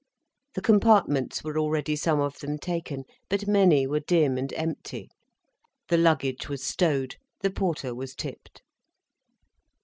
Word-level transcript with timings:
The 0.55 0.63
compartments 0.63 1.43
were 1.43 1.59
already 1.59 1.95
some 1.95 2.19
of 2.19 2.39
them 2.39 2.57
taken. 2.57 3.03
But 3.29 3.47
many 3.47 3.85
were 3.85 3.99
dim 3.99 4.35
and 4.35 4.51
empty. 4.53 5.11
The 5.89 5.97
luggage 5.97 6.49
was 6.49 6.63
stowed, 6.63 7.17
the 7.41 7.51
porter 7.51 7.93
was 7.93 8.15
tipped. 8.15 8.63